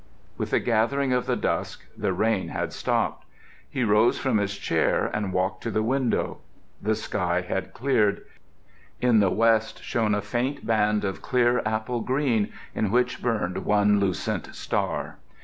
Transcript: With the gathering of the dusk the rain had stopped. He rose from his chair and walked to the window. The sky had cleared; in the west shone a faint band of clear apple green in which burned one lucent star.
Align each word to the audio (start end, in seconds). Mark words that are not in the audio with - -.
With 0.35 0.49
the 0.49 0.59
gathering 0.59 1.13
of 1.13 1.27
the 1.27 1.35
dusk 1.35 1.85
the 1.95 2.11
rain 2.11 2.47
had 2.47 2.73
stopped. 2.73 3.23
He 3.69 3.83
rose 3.83 4.17
from 4.17 4.39
his 4.39 4.57
chair 4.57 5.05
and 5.13 5.31
walked 5.31 5.61
to 5.61 5.69
the 5.69 5.83
window. 5.83 6.39
The 6.81 6.95
sky 6.95 7.41
had 7.41 7.75
cleared; 7.75 8.23
in 8.99 9.19
the 9.19 9.29
west 9.29 9.83
shone 9.83 10.15
a 10.15 10.21
faint 10.23 10.65
band 10.65 11.05
of 11.05 11.21
clear 11.21 11.61
apple 11.67 11.99
green 12.01 12.51
in 12.73 12.89
which 12.89 13.21
burned 13.21 13.59
one 13.59 13.99
lucent 13.99 14.55
star. 14.55 15.19